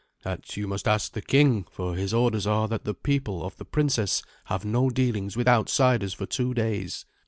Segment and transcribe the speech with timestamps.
[0.23, 3.65] "That you must ask the king; for his orders are that the people of the
[3.65, 7.05] princess have no dealings with outsiders for two days."